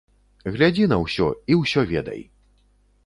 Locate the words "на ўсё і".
0.95-1.59